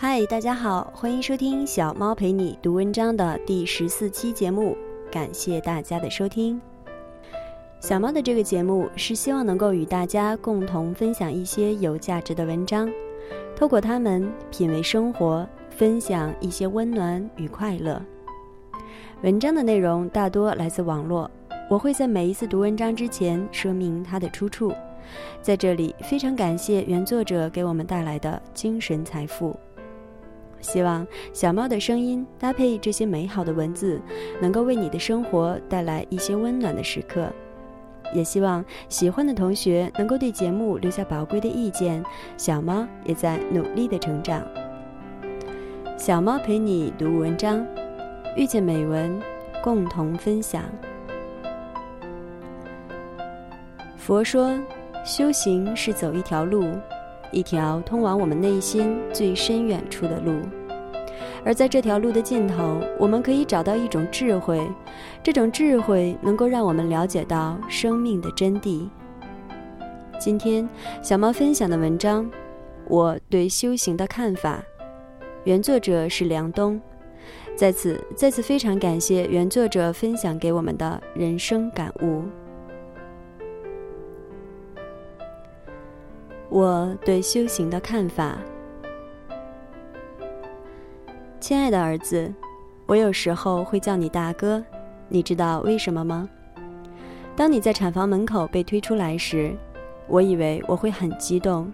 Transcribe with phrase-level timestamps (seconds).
[0.00, 4.76] 嗨，大家好，欢迎收听小猫陪你读文章的第十四期节目，
[5.10, 6.60] 感谢大家的收听。
[7.80, 12.88] 小猫的这个节目是希望能够与大家共同分享一些有价值的文章，
[13.56, 18.00] 透过它们品味生活，分享一些温暖与快乐。
[19.22, 21.28] 文章的内容大多来自网络，
[21.68, 24.72] 我会在每一次读文章之前说明它的出处。
[25.42, 29.58] 在这里，非常感谢原作者给我们带来的精神财富。
[30.60, 34.00] 希望小猫的声音搭配这些美好的文字，
[34.40, 37.28] 能够为你的生活带来一些温暖的时刻。
[38.14, 42.02] 也希望喜欢的同学能够对节目留下宝贵的意见。
[42.36, 44.42] 小猫也在努力的成长。
[45.96, 47.66] 小猫陪你读文章，
[48.34, 49.20] 遇见美文，
[49.62, 50.62] 共同分享。
[53.96, 54.58] 佛说，
[55.04, 56.64] 修行是走一条路。
[57.30, 60.32] 一条通往我们内心最深远处的路，
[61.44, 64.60] 而在这条路的尽头，我们可以找到一种智慧，
[65.22, 68.88] 这种智慧能够让我们了解到生命的真谛。
[70.18, 70.68] 今天，
[71.00, 72.24] 小猫分享的文章
[72.86, 74.62] 《我对修行的看法》，
[75.44, 76.80] 原作者是梁冬。
[77.54, 82.22] 在此，再次非常感谢原作者分享给我们的人生感悟。
[86.48, 88.38] 我对修行的看法，
[91.48, 92.30] 亲爱的儿子，
[92.84, 94.62] 我有时候会叫你大哥，
[95.08, 96.28] 你知道为什么吗？
[97.34, 99.56] 当你在产房门口被推出来时，
[100.08, 101.72] 我以为我会很激动，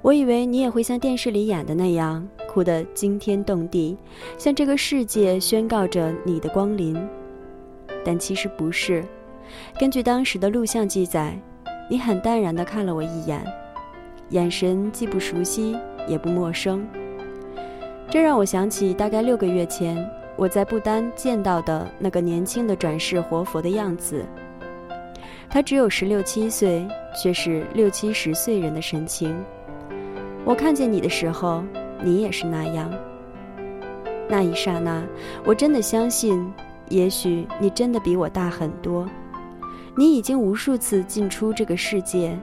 [0.00, 3.94] 我以为你也会像电视里演的那样哭得惊天动地，
[4.38, 6.96] 向这个世界宣告着你的光临。
[8.06, 9.04] 但其实不是，
[9.78, 11.38] 根据当时的录像记载，
[11.90, 13.44] 你很淡然地看了我一眼。
[14.30, 15.76] 眼神既不熟悉
[16.08, 16.88] 也不陌生，
[18.10, 24.24] 这让我想起大概六个月前我在不丹见到的那个年轻的转世活佛的样子。
[25.50, 26.86] 他只有十六七岁，
[27.20, 29.36] 却是六七十岁人的神情。
[30.44, 31.62] 我看见你的时候，
[32.02, 32.92] 你也是那样。
[34.28, 35.04] 那一刹那，
[35.44, 36.52] 我真的相信，
[36.88, 39.08] 也许你真的比我大很多。
[39.96, 42.36] 你已经无数次进出这个世界。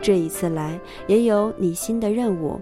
[0.00, 2.60] 这一次来也有你新的任务。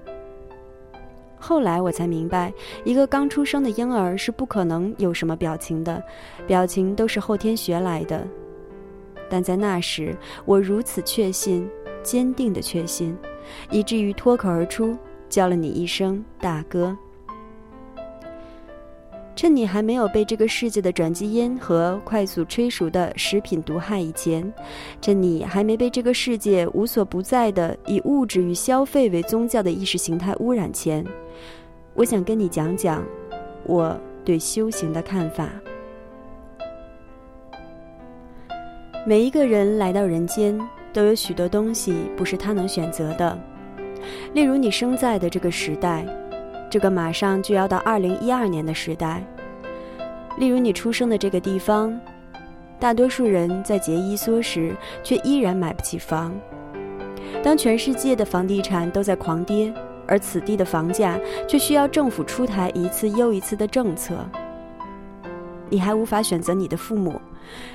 [1.38, 2.52] 后来我才明白，
[2.84, 6.02] 一个刚出生的婴儿是不可能有什么表情的，
[6.46, 8.26] 表情都是后天学来的。
[9.28, 11.68] 但在那时，我如此确信，
[12.02, 13.16] 坚定的确信，
[13.70, 14.96] 以至于脱口而出
[15.28, 16.96] 叫了你一声大哥。
[19.36, 24.50] 趁你还没有被这个世界的转基因和快速催熟的食品毒害以前，
[25.02, 31.04] 趁你还没被这个世界无所不在的以物质与消费为宗教的意识形态污染前，
[31.92, 33.04] 我想跟你讲讲
[33.64, 35.50] 我对修行的看法。
[39.06, 40.58] 每一个人来到人间，
[40.94, 43.38] 都有许多东西不是他能选择的，
[44.32, 46.06] 例如你生在的这个时代。
[46.76, 49.26] 这个马上就要到二零一二年的时代，
[50.36, 51.98] 例如你出生的这个地方，
[52.78, 56.38] 大多数人在节衣缩食，却依然买不起房。
[57.42, 59.72] 当全世界的房地产都在狂跌，
[60.06, 64.14] 而此地的房价却需要政府出台一次又一次的政策，
[65.70, 67.18] 你还无法选择你的父母。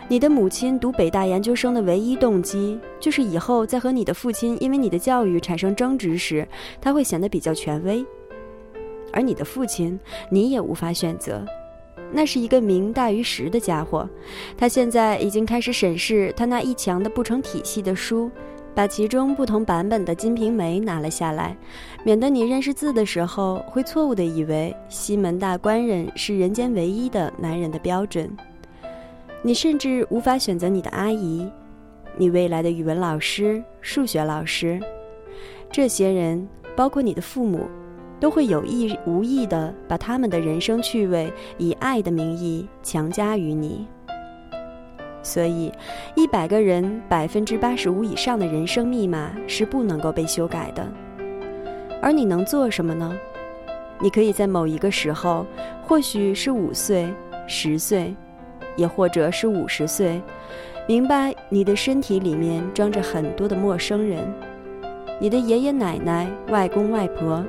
[0.07, 6.47] 你的母亲读北大研究生的唯一动机，就是以后在和你的父亲因为你的教育产生争执时，
[6.79, 8.05] 他会显得比较权威。
[9.11, 9.99] 而你的父亲，
[10.29, 11.45] 你也无法选择，
[12.11, 14.09] 那是一个名大于实的家伙。
[14.57, 18.31] 他现在已经开始审视他那一墙的不成体系的书，
[18.73, 21.57] 把其中不同版本的《金瓶梅》拿了下来，
[22.03, 28.29] 免得你认识字的时候会错误地以为西门大官人是人间唯一的男人的标准。
[29.43, 31.49] 你甚至无法选择你的阿姨，
[32.15, 34.79] 你未来的语文老师、数学老师，
[35.71, 37.67] 这些人包括你的父母。
[38.21, 43.85] 都会有意无意地把他们的人生趣味以爱的名义强加于你。
[45.23, 45.71] 所以，
[46.15, 50.87] 一百个人百分之八十五以上的人生密码是不能够被修改的。
[52.01, 53.11] 而你能做什么呢？
[53.99, 55.45] 你可以在某一个时候，
[55.83, 57.07] 或许是五岁、
[57.45, 58.15] 十岁，
[58.75, 60.19] 也或者是五十岁，
[60.87, 64.27] 明白你的身体里面装着很多的陌生人。
[65.21, 67.45] 你的爷爷奶奶、外公外婆，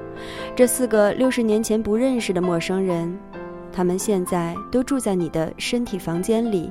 [0.54, 3.18] 这四个六十年前不认识的陌生人，
[3.72, 6.70] 他们现在都住在你的身体房间里，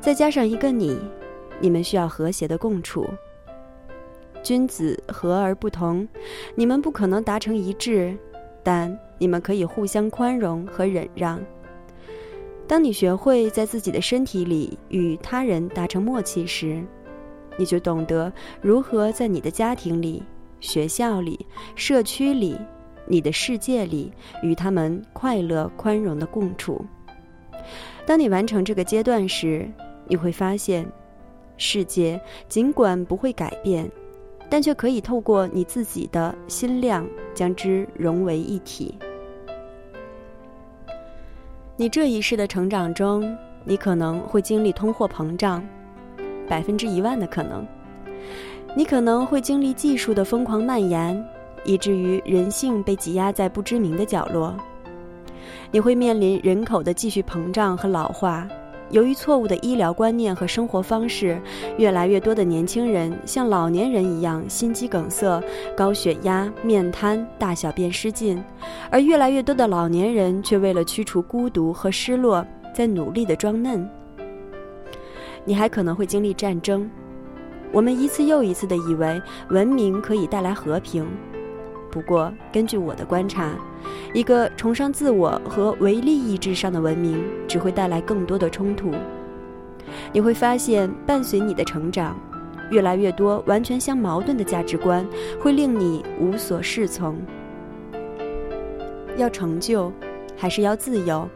[0.00, 0.98] 再加上一个你，
[1.60, 3.06] 你们需要和谐的共处。
[4.42, 6.08] 君子和而不同，
[6.56, 8.12] 你们不可能达成一致，
[8.64, 11.40] 但你们可以互相宽容和忍让。
[12.66, 16.82] 当你学会在自己的身体里与他人达成默契时，
[17.56, 20.22] 你就懂得如何在你的家庭里、
[20.60, 22.58] 学校里、社区里、
[23.06, 24.12] 你的世界里
[24.42, 26.84] 与他们快乐、宽容的共处。
[28.04, 29.68] 当你完成这个阶段时，
[30.06, 30.86] 你会发现，
[31.56, 33.90] 世界尽管不会改变，
[34.48, 37.04] 但却可以透过你自己的心量
[37.34, 38.94] 将之融为一体。
[41.76, 45.66] 你这一世的成长中，你可能会经历通货膨胀，
[46.48, 47.64] 百分之一万的可能；
[48.74, 51.22] 你可能会经历技术的疯狂蔓延，
[51.64, 54.54] 以至于人性被挤压在不知名的角落；
[55.70, 58.46] 你会面临人口的继续膨胀和老化。
[58.90, 61.36] 由于错误的医疗观念和生活方式，
[61.76, 65.42] 越来越多的年轻人像老年人一样心肌梗塞、
[65.76, 68.40] 高血压、面瘫、大小便失禁，
[68.88, 73.90] 而越来越多的老年人却为了驱除孤独和失落，在努力的装嫩。
[75.46, 76.90] 你还可能会经历战争，
[77.72, 81.06] 我们一次又一次地以为文明可以带来和平，
[81.90, 83.52] 不过根据我的观察。
[84.12, 88.92] 一个崇尚自我和唯利益至上的文明，只会带来更多的冲突。
[90.12, 92.18] 你会发现，伴随你的成长，
[92.72, 95.06] 越来越多完全相矛盾的价值观
[95.40, 97.16] 会令你无所适从。
[99.16, 99.92] 要成就，
[100.36, 101.28] 还是要自由？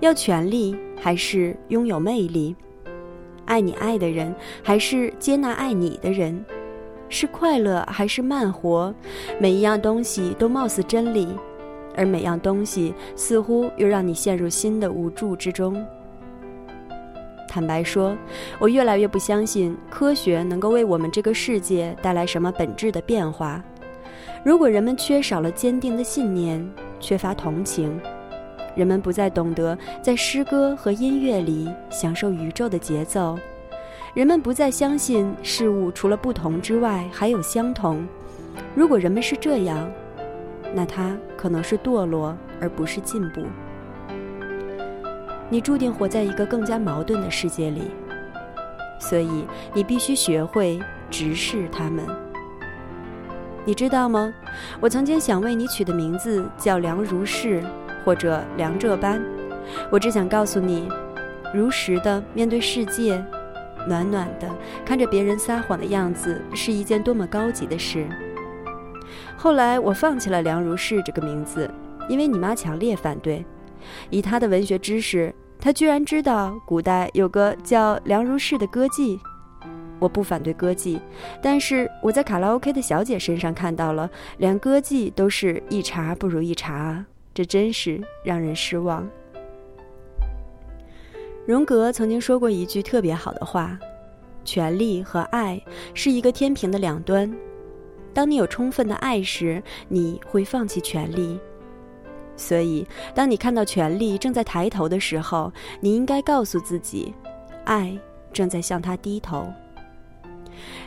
[0.00, 2.56] 要权利，还是拥有魅力？
[3.48, 6.44] 爱你爱的人，还是接纳爱你的人？
[7.08, 8.94] 是快乐，还是慢活？
[9.40, 11.26] 每一样东西都貌似真理。
[11.96, 15.84] 而每样东西似乎又让你陷入新的无助之中。
[17.48, 18.16] 坦白说，
[18.60, 23.60] 我越来越不相信科学能够为我们这个世界带来什么本质的变化。
[24.44, 26.64] 如果人们缺少了坚定的信念，
[27.00, 28.00] 缺乏同情，
[28.78, 33.36] 人们不再懂得在诗歌和音乐里享受宇宙的节奏，
[34.14, 38.06] 人们不再相信事物除了不同之外还有相同。
[38.76, 39.90] 如果人们是这样，
[40.72, 43.42] 那它可能是堕落，而不是进步。
[45.50, 47.82] 你注定活在一个更加矛盾的世界里，
[49.00, 49.44] 所以
[49.74, 50.78] 你必须学会
[51.10, 52.04] 直视他们。
[53.64, 54.32] 你知道吗？
[54.78, 57.60] 我曾经想为你取的名字叫梁如是，
[58.08, 59.22] 或者梁这般。
[59.90, 60.88] 我只想告诉你，
[61.52, 63.22] 如实的面对世界，
[63.86, 64.48] 暖暖的
[64.82, 68.06] 看着别人撒谎的样子，是一件多么高级的事。
[69.36, 71.70] 后来我放弃了梁如是这个名字，
[72.08, 73.44] 因为你妈强烈反对。
[74.08, 79.18] 以她的文学知识，她居然知道古代有个叫梁如是的歌妓。
[79.98, 80.98] 我不反对歌妓，
[81.42, 84.08] 但是我在卡拉 OK 的小姐身上看到了，
[84.38, 87.04] 连歌妓都是一茬不如一茬啊，
[87.38, 89.08] 这真是让人失望。
[91.46, 93.78] 荣格曾经说过一句特别好的话
[94.44, 95.62] ：“权力和爱
[95.94, 97.32] 是一个天平的两端。”
[98.12, 101.38] 当你有充分的爱时，你会放弃权力。
[102.36, 107.14] 所以，当你看到权力正在抬头的时候，你应该告诉自己，
[107.64, 107.96] 爱
[108.32, 109.46] 正在向他低头。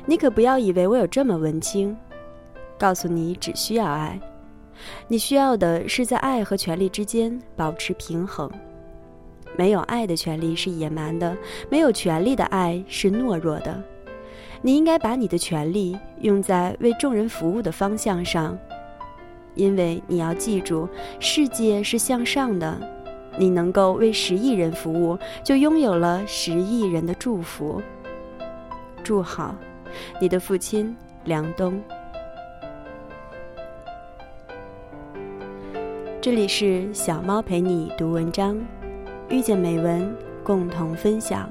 [0.05, 1.95] 你可不要以为我有这么文青，
[2.77, 4.19] 告诉你只需要爱。
[5.07, 8.49] 你需要的是在爱和权力之间保持平衡。
[9.57, 11.35] 没有爱的权利是野蛮的，
[11.69, 13.81] 没有权力的爱是懦弱的。
[14.61, 18.57] 你应该把你的权利用在为众人服务的方向上，
[19.55, 20.87] 因为你要记住，
[21.19, 22.79] 世界是向上的。
[23.37, 27.81] 你能够为十亿人服务，就拥有了十亿人的祝福。
[29.03, 29.55] 祝好，
[30.19, 31.81] 你的父亲梁冬。
[36.21, 38.55] 这里是小猫陪你读文章，
[39.27, 41.49] 遇见美文，共同分享。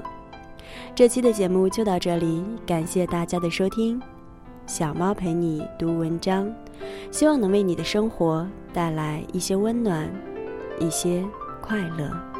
[0.95, 4.01] 这期的节目就到这里，感谢大家的收听。
[4.65, 6.49] 小猫陪你读文章，
[7.11, 10.09] 希望能为你的生活带来一些温暖，
[10.79, 11.21] 一些
[11.61, 12.30] 快乐。